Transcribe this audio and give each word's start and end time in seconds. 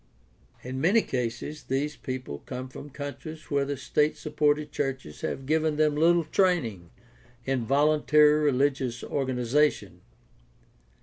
In 0.63 0.81
many 0.81 1.03
cases 1.03 1.61
these 1.65 1.95
people 1.95 2.39
come 2.47 2.69
from 2.69 2.89
countries 2.89 3.51
where 3.51 3.65
the 3.65 3.77
state 3.77 4.17
supported 4.17 4.71
churches 4.71 5.21
have 5.21 5.45
given 5.45 5.75
them 5.75 5.95
little 5.95 6.23
training 6.23 6.89
in 7.45 7.67
voluntary 7.67 8.51
rehgious 8.51 9.03
organization. 9.03 10.01